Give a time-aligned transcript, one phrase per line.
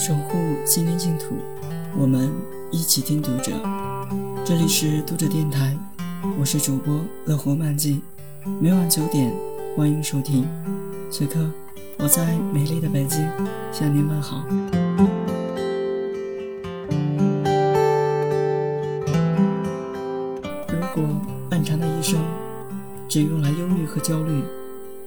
[0.00, 1.34] 守护心灵净土，
[1.94, 2.32] 我们
[2.70, 3.52] 一起听读者。
[4.46, 5.76] 这里是读者电台，
[6.38, 8.00] 我是主播乐活漫记，
[8.62, 9.30] 每晚九点
[9.76, 10.48] 欢迎收听。
[11.10, 11.38] 此刻
[11.98, 13.28] 我在美丽的北京
[13.70, 14.42] 向您问好。
[20.66, 21.04] 如果
[21.50, 22.18] 漫长的一生
[23.06, 24.42] 只用来忧虑和焦虑，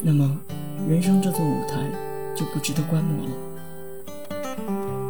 [0.00, 0.40] 那么
[0.88, 1.90] 人生这座舞台
[2.34, 3.47] 就不值得观摩了。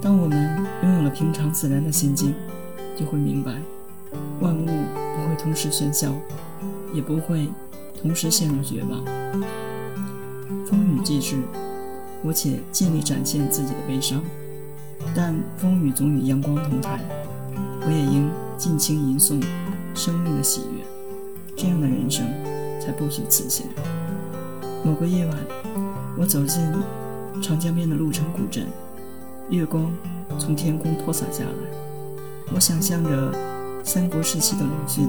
[0.01, 2.35] 当我们拥有了平常自然的心境，
[2.97, 3.53] 就会明白，
[4.41, 6.13] 万物不会同时喧嚣，
[6.93, 7.49] 也不会
[8.01, 9.05] 同时陷入绝望。
[10.67, 11.37] 风雨既至，
[12.23, 14.23] 我且尽力展现自己的悲伤，
[15.15, 17.01] 但风雨总与阳光同台，
[17.85, 19.45] 我也应尽情吟诵
[19.95, 20.85] 生命的喜悦。
[21.57, 22.25] 这样的人生，
[22.81, 23.67] 才不虚此行。
[24.85, 25.37] 某个夜晚，
[26.17, 26.63] 我走进
[27.43, 28.65] 长江边的鹿城古镇。
[29.51, 29.91] 月光
[30.39, 31.51] 从天空泼洒下来，
[32.55, 33.33] 我想象着
[33.83, 35.09] 三国时期的鲁迅，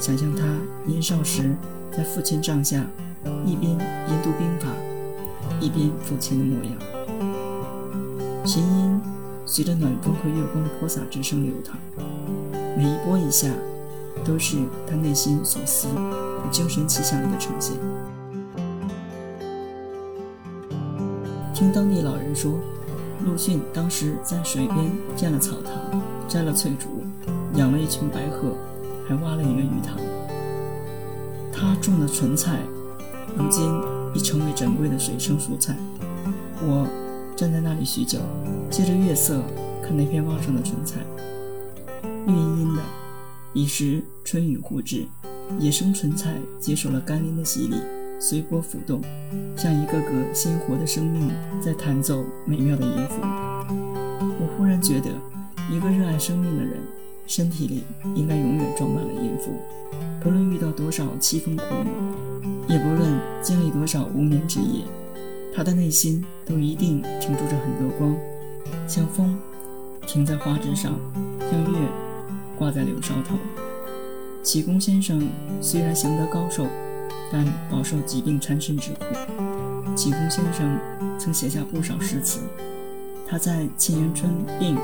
[0.00, 0.44] 想象他
[0.84, 1.54] 年少时
[1.96, 2.84] 在父亲帐下，
[3.46, 4.66] 一边研读兵法，
[5.60, 6.74] 一边抚琴的模样。
[8.44, 9.00] 琴音
[9.46, 11.76] 随着暖风和月光的泼洒之声流淌，
[12.76, 13.46] 每一波一下，
[14.24, 14.56] 都是
[14.88, 17.76] 他内心所思和精神气象里的呈现。
[21.54, 22.58] 听当地老人说。
[23.24, 27.04] 陆逊当时在水边建了草堂，摘了翠竹，
[27.54, 28.56] 养了一群白鹤，
[29.06, 29.98] 还挖了一个鱼塘。
[31.52, 32.60] 他种的莼菜，
[33.36, 33.70] 如今
[34.14, 35.76] 已成为珍贵的水生蔬菜。
[36.62, 36.86] 我
[37.36, 38.18] 站在那里许久，
[38.70, 39.42] 借着月色
[39.82, 41.00] 看那片旺盛的莼菜，
[42.26, 42.82] 绿茵茵的。
[43.52, 45.06] 彼时春雨互至，
[45.58, 47.76] 野生莼菜接受了甘霖的洗礼。
[48.22, 49.00] 随波浮动，
[49.56, 53.16] 像一个个鲜活的生命在弹奏美妙的音符。
[53.22, 55.08] 我忽然觉得，
[55.70, 56.76] 一个热爱生命的人，
[57.26, 57.82] 身体里
[58.14, 59.52] 应该永远装满了音符。
[60.22, 61.88] 不论遇到多少凄风苦雨，
[62.68, 64.84] 也不论经历多少无眠之夜，
[65.54, 68.14] 他的内心都一定停驻着很多光，
[68.86, 69.34] 像风
[70.06, 70.92] 停在花枝上，
[71.50, 71.88] 像月
[72.58, 73.34] 挂在柳梢头。
[74.42, 75.26] 启功先生
[75.62, 76.66] 虽然降得高寿。
[77.32, 79.04] 但饱受疾病缠身之苦，
[79.94, 80.78] 启功先生
[81.18, 82.40] 曾写下不少诗词。
[83.28, 84.76] 他在《沁园春·病》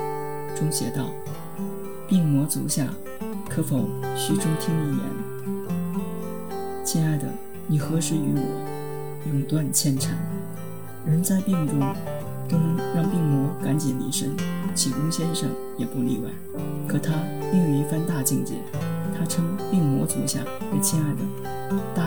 [0.59, 1.11] 中写道
[2.09, 2.87] ：“病魔足下，
[3.49, 5.01] 可否虚中听一言？
[6.85, 7.27] 亲爱的，
[7.67, 10.17] 你何时与我永断牵缠？”
[11.05, 11.81] 人在病中
[12.49, 14.31] 都能让病魔赶紧离身，
[14.75, 16.31] 启功先生也不例外。
[16.87, 17.13] 可他
[17.53, 18.55] 另有一番大境界。
[19.19, 20.41] 他称病魔足下
[20.75, 22.06] 为亲爱的大。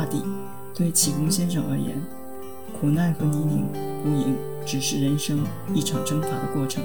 [0.80, 2.02] 对启功先生而言，
[2.80, 3.66] 苦难和泥泞
[4.06, 4.34] 无影
[4.66, 6.82] 只是人生一场征伐的过程，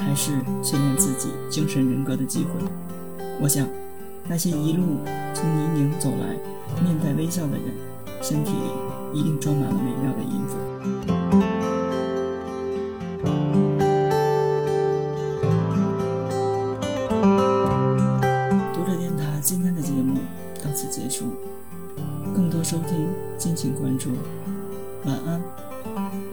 [0.00, 2.50] 还是淬炼自己精神人格的机会。
[3.40, 3.64] 我想，
[4.26, 4.82] 那些一路
[5.32, 6.36] 从泥泞走来、
[6.82, 7.62] 面带微笑的人，
[8.20, 10.56] 身体里一定装满了美妙的音符。
[18.74, 20.18] 读者电台今天的节目
[20.60, 21.26] 到此结束。
[22.34, 24.10] 更多收听，敬请关注。
[25.04, 25.42] 晚安，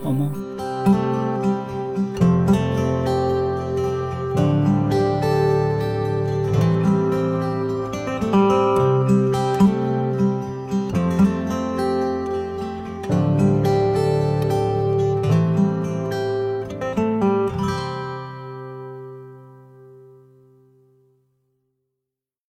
[0.03, 1.25] 好吗？